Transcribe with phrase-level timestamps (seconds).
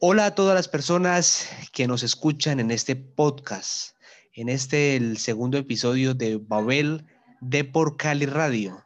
[0.00, 3.96] Hola a todas las personas que nos escuchan en este podcast,
[4.32, 7.04] en este el segundo episodio de Babel
[7.40, 8.84] de por Cali Radio,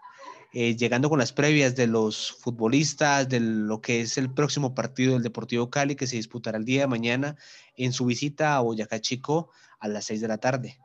[0.54, 5.12] eh, llegando con las previas de los futbolistas, de lo que es el próximo partido
[5.12, 7.37] del Deportivo Cali que se disputará el día de mañana
[7.76, 9.51] en su visita a Boyacá Chico
[9.81, 10.79] a las 6 de la tarde.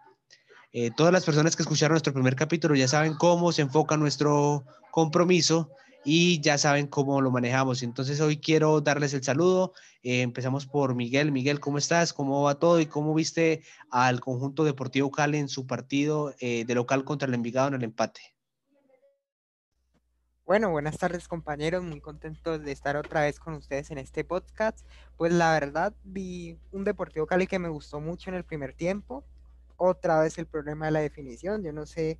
[0.73, 4.66] Eh, todas las personas que escucharon nuestro primer capítulo ya saben cómo se enfoca nuestro
[4.91, 5.71] compromiso
[6.10, 7.84] y ya saben cómo lo manejamos.
[7.84, 9.73] Entonces hoy quiero darles el saludo.
[10.04, 11.34] Eh, empezamos por Miguel.
[11.34, 12.14] Miguel, ¿cómo estás?
[12.14, 12.80] ¿Cómo va todo?
[12.80, 17.34] ¿Y cómo viste al conjunto deportivo Cali en su partido eh, de local contra el
[17.34, 18.22] Envigado en el empate?
[20.45, 24.88] Bueno, buenas tardes compañeros, muy contentos de estar otra vez con ustedes en este podcast.
[25.17, 29.26] Pues la verdad vi un Deportivo Cali que me gustó mucho en el primer tiempo.
[29.76, 32.17] Otra vez el problema de la definición, yo no sé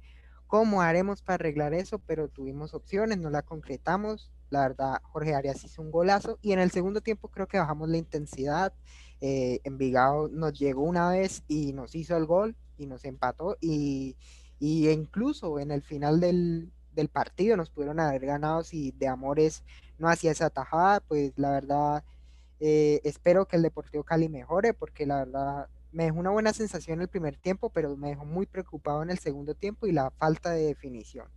[0.48, 4.32] cómo haremos para arreglar eso, pero tuvimos opciones, no la concretamos.
[4.50, 7.90] La verdad, Jorge Arias hizo un golazo y en el segundo tiempo creo que bajamos
[7.90, 8.74] la intensidad.
[9.20, 14.16] Eh, Envigado nos llegó una vez y nos hizo el gol y nos empató y,
[14.60, 16.72] incluso en el final del,
[17.12, 19.64] partido nos pudieron haber ganado si de Amores
[20.00, 22.04] no hacía esa tajada, pues la verdad
[22.60, 25.68] eh, espero que el Deportivo Cali mejore porque la verdad
[25.98, 29.18] me dejó una buena sensación el primer tiempo, pero me dejó muy preocupado en el
[29.18, 31.28] segundo tiempo y la falta de definición.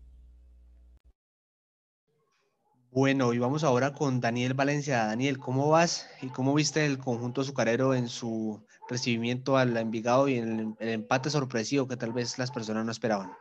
[2.91, 5.06] Bueno, y vamos ahora con Daniel Valencia.
[5.06, 10.36] Daniel, ¿cómo vas y cómo viste el conjunto azucarero en su recibimiento al Envigado y
[10.36, 13.33] en el empate sorpresivo que tal vez las personas no esperaban?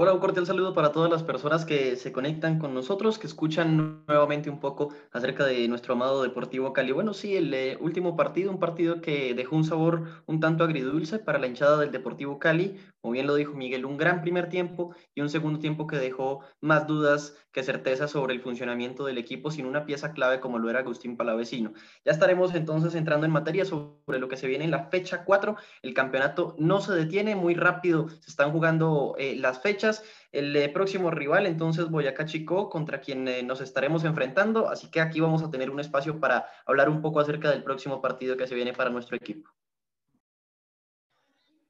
[0.00, 4.04] Hola, un cordial saludo para todas las personas que se conectan con nosotros, que escuchan
[4.06, 6.92] nuevamente un poco acerca de nuestro amado Deportivo Cali.
[6.92, 11.18] Bueno, sí, el eh, último partido, un partido que dejó un sabor un tanto agridulce
[11.18, 14.94] para la hinchada del Deportivo Cali, como bien lo dijo Miguel, un gran primer tiempo
[15.16, 19.50] y un segundo tiempo que dejó más dudas que certezas sobre el funcionamiento del equipo
[19.50, 21.72] sin una pieza clave como lo era Agustín Palavecino.
[22.04, 25.56] Ya estaremos entonces entrando en materia sobre lo que se viene en la fecha 4.
[25.82, 29.87] El campeonato no se detiene, muy rápido se están jugando eh, las fechas.
[30.32, 34.68] El eh, próximo rival, entonces, Boyacá Chico, contra quien eh, nos estaremos enfrentando.
[34.68, 38.00] Así que aquí vamos a tener un espacio para hablar un poco acerca del próximo
[38.00, 39.50] partido que se viene para nuestro equipo.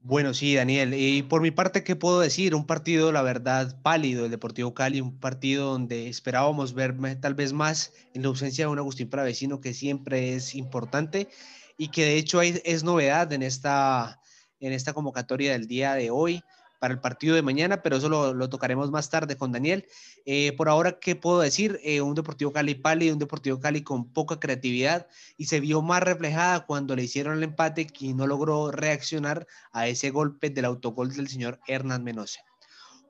[0.00, 0.94] Bueno, sí, Daniel.
[0.94, 2.54] Y por mi parte, ¿qué puedo decir?
[2.54, 7.52] Un partido, la verdad, pálido, el Deportivo Cali, un partido donde esperábamos ver tal vez
[7.52, 11.28] más en la ausencia de un Agustín Pravecino, que siempre es importante
[11.76, 14.20] y que de hecho es novedad en esta,
[14.60, 16.42] en esta convocatoria del día de hoy
[16.78, 19.86] para el partido de mañana, pero eso lo, tocaremos más tarde con Daniel.
[20.24, 21.80] Eh, por ahora, ¿qué puedo decir?
[21.82, 25.06] Eh, un Deportivo Cali pálido, un Deportivo Cali con poca creatividad
[25.36, 29.88] y se vio más reflejada cuando le hicieron el empate y no logró reaccionar a
[29.88, 32.40] ese golpe del autogol del señor Hernán Menose.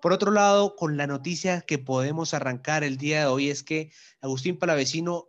[0.01, 3.91] Por otro lado, con la noticia que podemos arrancar el día de hoy es que
[4.21, 5.29] Agustín Palavecino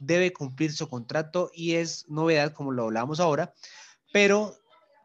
[0.00, 3.54] debe cumplir su contrato y es novedad, como lo hablamos ahora,
[4.12, 4.59] pero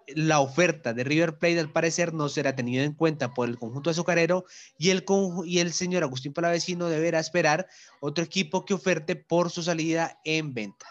[0.08, 3.90] la oferta de River Plate al parecer no será tenida en cuenta por el conjunto
[3.90, 4.46] azucarero
[4.78, 5.06] y el,
[5.46, 7.68] y el señor Agustín Palavecino deberá esperar
[8.00, 10.86] otro equipo que oferte por su salida en venta.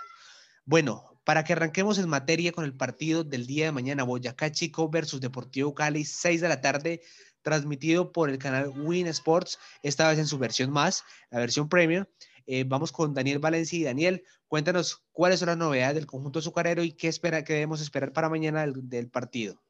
[0.65, 4.89] Bueno, para que arranquemos en materia con el partido del día de mañana, Boyacá Chico
[4.89, 7.01] versus Deportivo Cali, 6 de la tarde,
[7.43, 12.05] transmitido por el canal Win Sports, esta vez en su versión más, la versión premium.
[12.47, 16.82] Eh, vamos con Daniel Valencia y Daniel, cuéntanos cuáles son las novedades del conjunto azucarero
[16.82, 19.62] y qué, espera, qué debemos esperar para mañana del partido.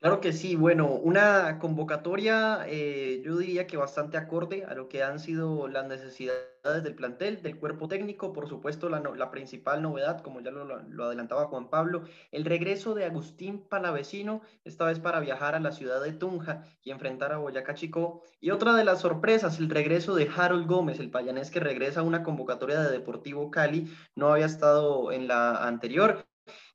[0.00, 5.02] Claro que sí, bueno, una convocatoria eh, yo diría que bastante acorde a lo que
[5.02, 10.22] han sido las necesidades del plantel, del cuerpo técnico, por supuesto la, la principal novedad,
[10.22, 15.20] como ya lo, lo, adelantaba Juan Pablo, el regreso de Agustín Palavecino, esta vez para
[15.20, 19.00] viajar a la ciudad de Tunja y enfrentar a Boyacá Chico, y otra de las
[19.00, 23.50] sorpresas, el regreso de Harold Gómez, el payanés que regresa a una convocatoria de Deportivo
[23.50, 26.24] Cali, no había estado en la anterior,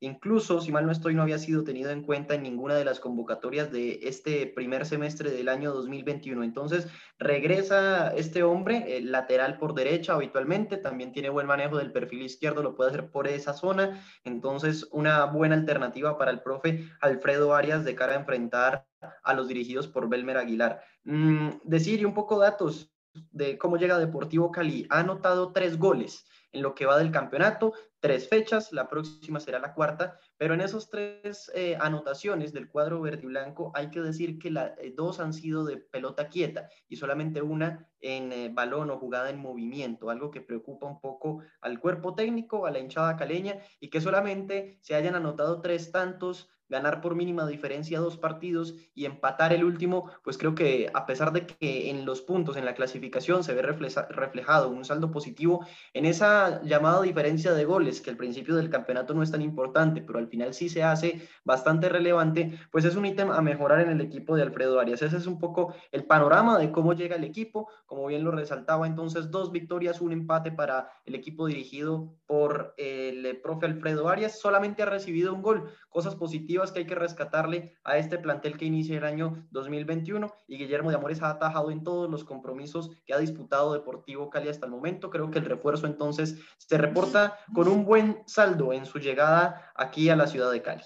[0.00, 3.00] Incluso, si mal no estoy, no había sido tenido en cuenta en ninguna de las
[3.00, 6.42] convocatorias de este primer semestre del año 2021.
[6.44, 6.88] Entonces,
[7.18, 12.74] regresa este hombre, lateral por derecha habitualmente, también tiene buen manejo del perfil izquierdo, lo
[12.74, 14.04] puede hacer por esa zona.
[14.24, 18.86] Entonces, una buena alternativa para el profe Alfredo Arias de cara a enfrentar
[19.22, 20.82] a los dirigidos por Belmer Aguilar.
[21.04, 22.92] Mm, decir y un poco datos
[23.30, 24.86] de cómo llega Deportivo Cali.
[24.90, 27.72] Ha anotado tres goles en lo que va del campeonato,
[28.06, 33.00] tres fechas, la próxima será la cuarta, pero en esas tres eh, anotaciones del cuadro
[33.00, 36.68] verde y blanco hay que decir que la, eh, dos han sido de pelota quieta
[36.88, 41.42] y solamente una en eh, balón o jugada en movimiento, algo que preocupa un poco
[41.60, 46.48] al cuerpo técnico, a la hinchada caleña y que solamente se hayan anotado tres tantos
[46.68, 51.32] ganar por mínima diferencia dos partidos y empatar el último, pues creo que a pesar
[51.32, 56.06] de que en los puntos, en la clasificación se ve reflejado un saldo positivo, en
[56.06, 60.18] esa llamada diferencia de goles, que al principio del campeonato no es tan importante, pero
[60.18, 64.00] al final sí se hace bastante relevante, pues es un ítem a mejorar en el
[64.00, 65.02] equipo de Alfredo Arias.
[65.02, 68.86] Ese es un poco el panorama de cómo llega el equipo, como bien lo resaltaba
[68.86, 74.82] entonces, dos victorias, un empate para el equipo dirigido por el profe Alfredo Arias, solamente
[74.82, 78.98] ha recibido un gol, cosas positivas que hay que rescatarle a este plantel que inicia
[78.98, 83.18] el año 2021 y Guillermo de Amores ha atajado en todos los compromisos que ha
[83.18, 85.10] disputado Deportivo Cali hasta el momento.
[85.10, 90.08] Creo que el refuerzo entonces se reporta con un buen saldo en su llegada aquí
[90.08, 90.82] a la ciudad de Cali.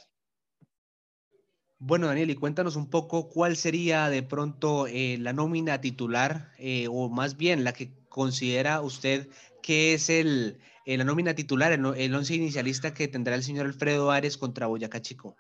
[1.79, 6.89] Bueno, Daniel, y cuéntanos un poco cuál sería de pronto eh, la nómina titular, eh,
[6.91, 9.29] o más bien la que considera usted
[9.63, 13.65] que es el, eh, la nómina titular, el, el once inicialista que tendrá el señor
[13.65, 15.37] Alfredo Ares contra Boyacá Chico.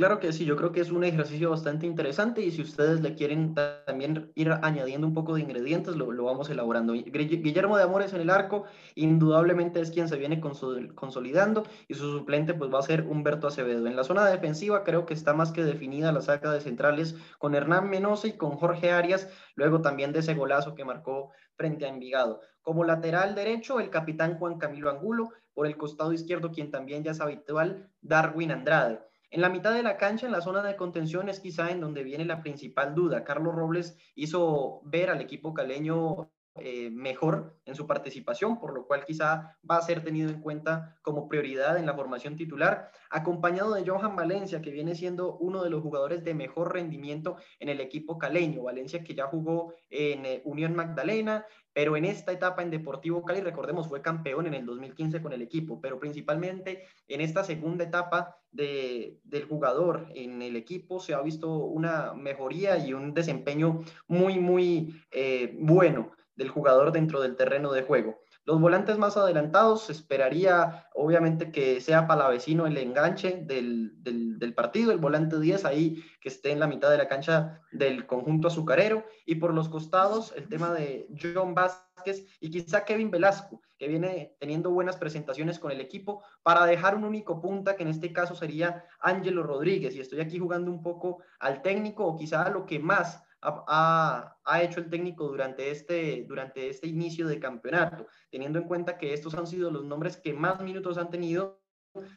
[0.00, 3.14] Claro que sí, yo creo que es un ejercicio bastante interesante y si ustedes le
[3.14, 6.94] quieren también ir añadiendo un poco de ingredientes, lo, vamos elaborando.
[6.94, 8.64] Guillermo de Amores en el arco,
[8.94, 13.86] indudablemente es quien se viene consolidando y su suplente pues va a ser Humberto Acevedo.
[13.86, 17.54] En la zona defensiva creo que está más que definida la saca de centrales con
[17.54, 21.90] Hernán Menose y con Jorge Arias, luego también de ese golazo que marcó frente a
[21.90, 22.40] Envigado.
[22.62, 27.10] Como lateral derecho, el capitán Juan Camilo Angulo, por el costado izquierdo, quien también ya
[27.10, 29.10] es habitual, Darwin Andrade.
[29.32, 32.02] En la mitad de la cancha, en la zona de contención, es quizá en donde
[32.02, 33.22] viene la principal duda.
[33.22, 39.04] Carlos Robles hizo ver al equipo caleño eh, mejor en su participación, por lo cual
[39.04, 43.88] quizá va a ser tenido en cuenta como prioridad en la formación titular, acompañado de
[43.88, 48.18] Johan Valencia, que viene siendo uno de los jugadores de mejor rendimiento en el equipo
[48.18, 48.64] caleño.
[48.64, 53.40] Valencia que ya jugó en eh, Unión Magdalena, pero en esta etapa en Deportivo Cali,
[53.40, 58.36] recordemos, fue campeón en el 2015 con el equipo, pero principalmente en esta segunda etapa
[58.50, 64.38] de, del jugador en el equipo se ha visto una mejoría y un desempeño muy,
[64.38, 68.20] muy eh, bueno del jugador dentro del terreno de juego.
[68.44, 74.98] Los volantes más adelantados, esperaría obviamente que sea Palavecino el enganche del, del, partido, el
[74.98, 79.04] volante 10 ahí que esté en la mitad de la cancha del conjunto azucarero.
[79.26, 84.36] Y por los costados, el tema de John Vázquez y quizá Kevin Velasco, que viene
[84.40, 88.34] teniendo buenas presentaciones con el equipo, para dejar un único punta, que en este caso
[88.34, 89.94] sería Ángelo Rodríguez.
[89.94, 94.36] Y estoy aquí jugando un poco al técnico o quizá a lo que más ha,
[94.62, 99.34] hecho el técnico durante este, durante este inicio de campeonato, teniendo en cuenta que estos
[99.34, 101.60] han sido los nombres que más minutos han tenido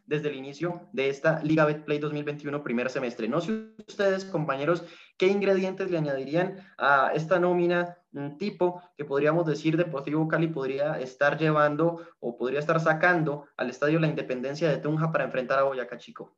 [0.05, 3.27] desde el inicio de esta Liga Betplay 2021 primer semestre.
[3.27, 4.83] No sé ustedes, compañeros,
[5.17, 7.97] qué ingredientes le añadirían a esta nómina
[8.37, 13.99] tipo que podríamos decir Deportivo Cali podría estar llevando o podría estar sacando al Estadio
[13.99, 16.37] La Independencia de Tunja para enfrentar a Boyacá Chico.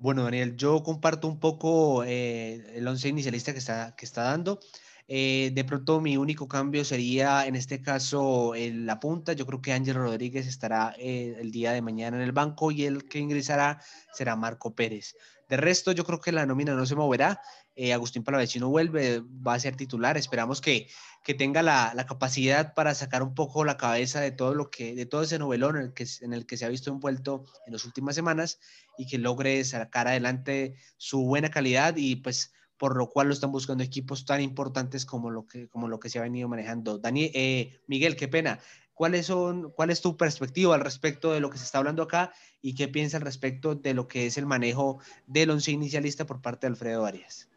[0.00, 4.60] Bueno, Daniel, yo comparto un poco eh, el once inicialista que está, que está dando.
[5.08, 9.32] Eh, de pronto mi único cambio sería en este caso en la punta.
[9.32, 12.84] Yo creo que Ángel Rodríguez estará eh, el día de mañana en el banco y
[12.84, 15.16] el que ingresará será Marco Pérez.
[15.48, 17.40] De resto, yo creo que la nómina no se moverá.
[17.80, 20.16] Eh, Agustín Palavecino vuelve, va a ser titular.
[20.16, 20.88] Esperamos que,
[21.22, 24.96] que tenga la, la, capacidad para sacar un poco la cabeza de todo lo que,
[24.96, 27.74] de todo ese novelón en el que, en el que se ha visto envuelto en
[27.74, 28.58] las últimas semanas
[28.98, 33.52] y que logre sacar adelante su buena calidad y pues por lo cual lo están
[33.52, 36.98] buscando equipos tan importantes como lo que, como lo que se ha venido manejando.
[36.98, 38.58] Daniel, eh, Miguel, qué pena.
[38.92, 42.32] ¿Cuáles son, ¿Cuál es tu perspectiva al respecto de lo que se está hablando acá
[42.60, 44.98] y qué piensas al respecto de lo que es el manejo
[45.28, 47.48] del once inicialista por parte de Alfredo Arias?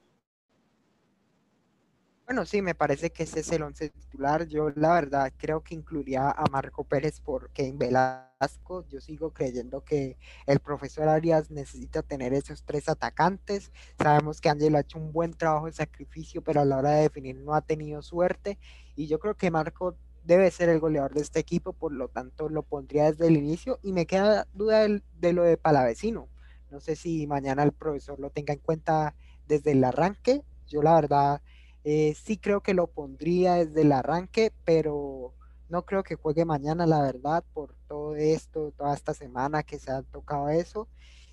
[2.32, 4.48] Bueno, sí, me parece que ese es el once titular.
[4.48, 8.88] Yo la verdad creo que incluiría a Marco Pérez por Kevin Velasco.
[8.88, 13.74] Yo sigo creyendo que el profesor Arias necesita tener esos tres atacantes.
[14.02, 17.02] Sabemos que Ángel ha hecho un buen trabajo de sacrificio, pero a la hora de
[17.02, 18.58] definir no ha tenido suerte.
[18.96, 22.48] Y yo creo que Marco debe ser el goleador de este equipo, por lo tanto
[22.48, 26.30] lo pondría desde el inicio y me queda duda de, lo de Palavecino.
[26.70, 29.16] No sé si mañana el profesor lo tenga en cuenta
[29.50, 30.46] desde el arranque.
[30.66, 31.42] Yo la verdad
[31.84, 35.34] eh, sí creo que lo pondría desde el arranque, pero
[35.70, 39.92] no creo que juegue mañana, la verdad, por todo esto, toda esta semana que se
[39.92, 40.90] ha tocado eso.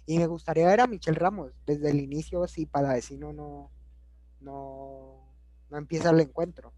[0.06, 3.70] Y me gustaría ver a Michel Ramos desde el inicio si Palavecino no,
[4.40, 5.34] no,
[5.70, 6.72] no empieza el encuentro.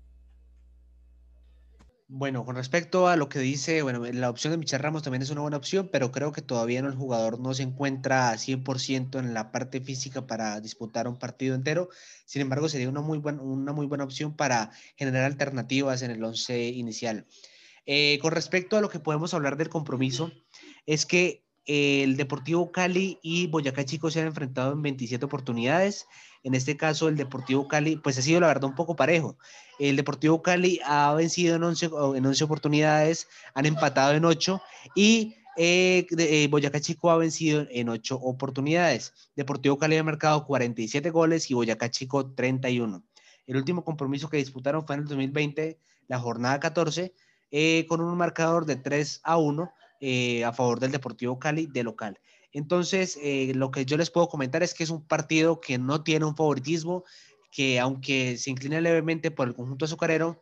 [2.12, 5.30] Bueno, con respecto a lo que dice, bueno, la opción de Michel Ramos también es
[5.30, 9.52] una buena opción, pero creo que todavía el jugador no se encuentra 100% en la
[9.52, 11.88] parte física para disputar un partido entero.
[12.24, 16.70] Sin embargo, sería una muy, una muy buena opción para generar alternativas en el once
[16.70, 17.26] inicial.
[17.86, 20.32] Eh, con respecto a lo que podemos hablar del compromiso,
[20.86, 26.06] es que el Deportivo Cali y Boyacá Chico se han enfrentado en 27 oportunidades.
[26.42, 29.36] En este caso, el Deportivo Cali, pues ha sido la verdad un poco parejo.
[29.78, 34.60] El Deportivo Cali ha vencido en 11, en 11 oportunidades, han empatado en 8
[34.94, 39.12] y eh, eh, Boyacá Chico ha vencido en 8 oportunidades.
[39.36, 43.04] Deportivo Cali ha marcado 47 goles y Boyacá Chico 31.
[43.46, 47.14] El último compromiso que disputaron fue en el 2020, la jornada 14,
[47.50, 49.72] eh, con un marcador de 3 a 1
[50.46, 52.18] a favor del Deportivo Cali de local.
[52.52, 56.02] Entonces, eh, lo que yo les puedo comentar es que es un partido que no
[56.02, 57.04] tiene un favoritismo,
[57.52, 60.40] que aunque se inclina levemente por el conjunto azucarero,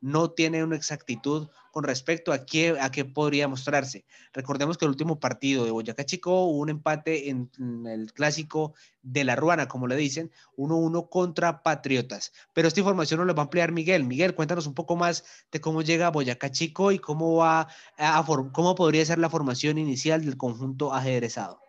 [0.00, 4.04] no tiene una exactitud con respecto a qué, a qué podría mostrarse.
[4.32, 7.50] Recordemos que el último partido de Boyacá Chico hubo un empate en,
[7.86, 12.32] el clásico de la Ruana, como le dicen, 1-1 contra Patriotas.
[12.52, 14.04] Pero esta información nos la va a ampliar Miguel.
[14.04, 18.74] Miguel, cuéntanos un poco más de cómo llega Boyacá Chico y cómo, va a, cómo
[18.74, 21.60] podría ser la formación inicial del conjunto ajedrezado.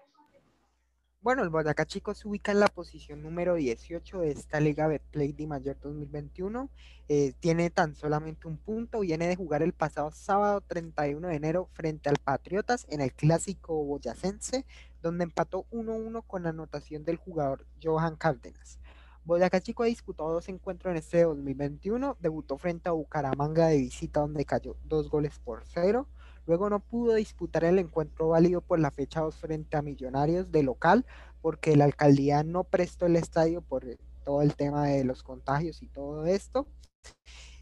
[1.24, 5.34] Bueno, el Boyacá Chico se ubica en la posición número 18 de esta Liga Betplay
[5.34, 6.68] de Mayor 2021.
[7.10, 9.02] Eh, tiene tan solamente un punto.
[9.02, 13.86] Viene de jugar el pasado sábado 31 de enero frente al Patriotas en el clásico
[13.86, 14.66] boyacense,
[15.04, 18.80] donde empató 1-1 con la anotación del jugador Johan Cárdenas.
[19.24, 22.18] Boyacá Chico ha disputado dos encuentros en este 2021.
[22.20, 26.08] Debutó frente a Bucaramanga de visita, donde cayó dos goles por cero.
[26.46, 30.64] Luego no pudo disputar el encuentro válido por la fecha 2 frente a Millonarios de
[30.64, 31.06] local,
[31.42, 33.86] porque la alcaldía no prestó el estadio por
[34.24, 36.68] todo el tema de los contagios y todo esto.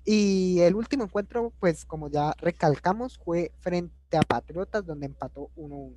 [0.06, 5.96] Y el último encuentro, pues como ya recalcamos, fue frente a Patriotas, donde empató 1-1.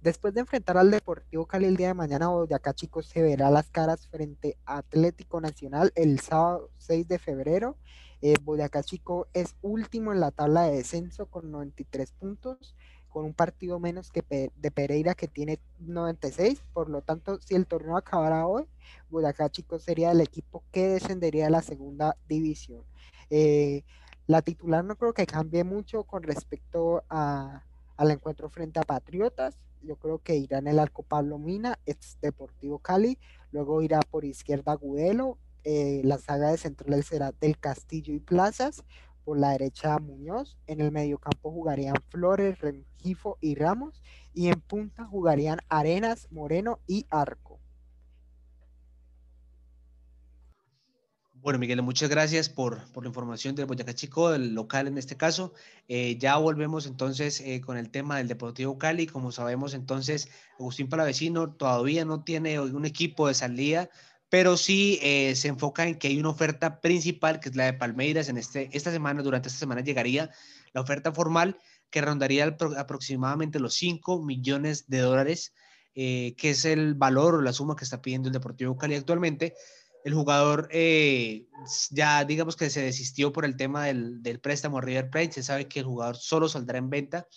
[0.00, 3.70] Después de enfrentar al Deportivo Cali el día de mañana, Boyacá Chicos se verá las
[3.70, 7.76] caras frente a Atlético Nacional el sábado 6 de febrero
[8.22, 12.76] eh, Boyacá Chico es último en la tabla de descenso con 93 puntos,
[13.08, 16.62] con un partido menos que de Pereira que tiene 96.
[16.72, 18.66] Por lo tanto, si el torneo acabara hoy,
[19.10, 22.84] Boyacá Chico sería el equipo que descendería a la segunda división.
[23.28, 23.82] Eh,
[24.28, 27.64] la titular no creo que cambie mucho con respecto a,
[27.96, 29.58] al encuentro frente a Patriotas.
[29.82, 33.18] Yo creo que irá en el arco Pablo Mina, ex Deportivo Cali.
[33.50, 38.84] Luego irá por izquierda Gudelo, eh, la saga de centrales será del Castillo y Plazas,
[39.24, 44.02] por la derecha Muñoz, en el mediocampo jugarían Flores, Rengifo y Ramos,
[44.34, 47.60] y en punta jugarían Arenas, Moreno y Arco.
[51.42, 55.52] Bueno, Miguel, muchas gracias por, la información del Boyacá Chico, del local en este caso.
[55.88, 59.08] Eh, ya volvemos entonces eh, con el tema del Deportivo Cali.
[59.08, 60.28] Como sabemos, entonces,
[60.60, 63.90] Agustín Palavecino todavía no tiene un equipo de salida
[64.32, 67.74] pero sí eh, se enfoca en que hay una oferta principal, que es la de
[67.74, 68.30] Palmeiras.
[68.30, 70.30] En este, esta semana, durante esta semana, llegaría
[70.72, 71.58] la oferta formal
[71.90, 75.52] que rondaría aproximadamente los 5 millones de dólares,
[75.94, 79.52] eh, que es el valor o la suma que está pidiendo el Deportivo Cali actualmente.
[80.02, 81.44] El jugador eh,
[81.90, 85.42] ya digamos que se desistió por el tema del, del préstamo a River Plate, se
[85.42, 87.28] sabe que el jugador solo saldrá en venta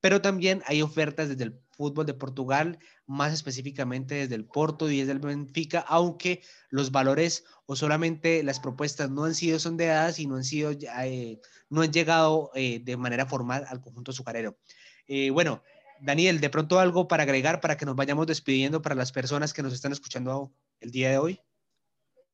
[0.00, 4.98] pero también hay ofertas desde el fútbol de Portugal, más específicamente desde el Porto y
[4.98, 10.26] desde el Benfica, aunque los valores o solamente las propuestas no han sido sondeadas y
[10.26, 14.58] no han, sido, eh, no han llegado eh, de manera formal al conjunto azucarero.
[15.06, 15.62] Eh, bueno,
[16.00, 19.62] Daniel, de pronto algo para agregar para que nos vayamos despidiendo para las personas que
[19.62, 21.40] nos están escuchando el día de hoy.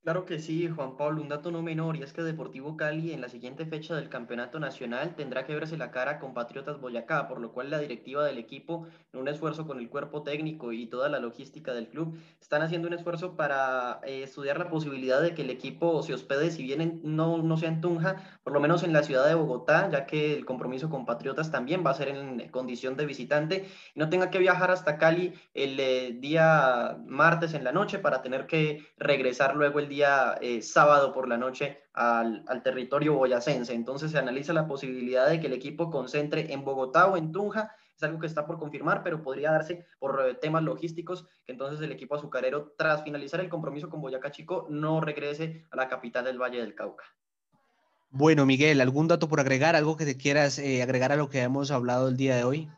[0.04, 3.22] Claro que sí, Juan Pablo, un dato no menor, y es que Deportivo Cali en
[3.22, 7.40] la siguiente fecha del Campeonato Nacional tendrá que verse la cara con Patriotas Boyacá, por
[7.40, 11.08] lo cual la directiva del equipo, en un esfuerzo con el cuerpo técnico y toda
[11.08, 15.40] la logística del club, están haciendo un esfuerzo para eh, estudiar la posibilidad de que
[15.40, 18.92] el equipo se hospede, si bien no, no sea en Tunja, por lo menos en
[18.92, 22.50] la ciudad de Bogotá, ya que el compromiso con Patriotas también va a ser en
[22.50, 27.64] condición de visitante, y no tenga que viajar hasta Cali el eh, día martes en
[27.64, 31.84] la noche para tener que regresar luego el día día eh, sábado por la noche
[31.92, 33.72] al, territorio boyacense.
[33.72, 37.74] Entonces se analiza la posibilidad de que el equipo concentre en Bogotá o en Tunja.
[37.96, 41.80] Es algo que está por confirmar, pero podría darse por eh, temas logísticos que entonces
[41.80, 46.24] el equipo azucarero, tras finalizar el compromiso con Boyacá Chico, no regrese a la capital
[46.24, 47.04] del Valle del Cauca.
[48.10, 49.76] Bueno, Miguel, ¿algún dato por agregar?
[49.76, 52.68] ¿Algo que te quieras eh, agregar a lo que hemos hablado el día de hoy?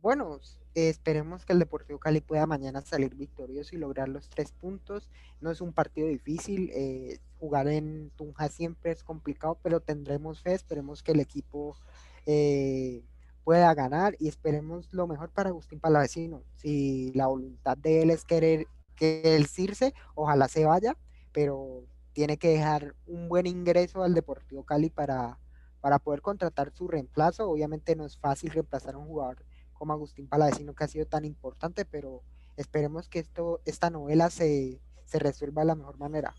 [0.00, 0.38] Bueno,
[0.78, 5.10] esperemos que el Deportivo Cali pueda mañana salir victorioso y lograr los tres puntos.
[5.40, 10.54] No es un partido difícil, eh, jugar en Tunja siempre es complicado, pero tendremos fe,
[10.54, 11.76] esperemos que el equipo
[12.26, 13.02] eh,
[13.44, 16.42] pueda ganar y esperemos lo mejor para Agustín Palavecino.
[16.54, 20.96] Si la voluntad de él es querer que el Circe, ojalá se vaya,
[21.32, 25.38] pero tiene que dejar un buen ingreso al Deportivo Cali para,
[25.80, 27.48] para poder contratar su reemplazo.
[27.48, 29.44] Obviamente no es fácil reemplazar a un jugador
[29.78, 32.22] como Agustín Palavecino, que ha sido tan importante, pero
[32.56, 36.34] esperemos que esto, esta novela se, se resuelva de la mejor manera.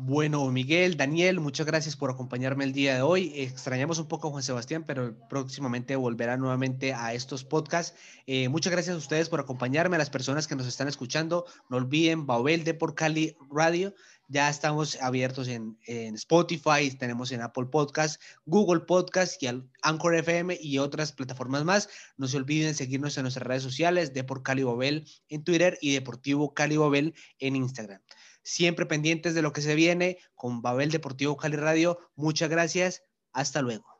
[0.00, 3.32] Bueno, Miguel, Daniel, muchas gracias por acompañarme el día de hoy.
[3.34, 7.98] Extrañamos un poco a Juan Sebastián, pero próximamente volverá nuevamente a estos podcasts.
[8.24, 11.46] Eh, muchas gracias a ustedes por acompañarme, a las personas que nos están escuchando.
[11.68, 13.92] No olviden, Babel de por Cali Radio.
[14.30, 19.48] Ya estamos abiertos en, Spotify, tenemos en Apple Podcast, Google Podcast y
[19.82, 21.88] Anchor FM y otras plataformas más.
[22.18, 25.94] No se olviden seguirnos en nuestras redes sociales, de por Cali Babel en Twitter y
[25.94, 28.02] Deportivo Cali Babel en Instagram
[28.42, 31.98] siempre pendientes de lo que se viene con Babel Deportivo Cali Radio.
[32.16, 33.02] Muchas gracias.
[33.34, 33.97] Hasta luego.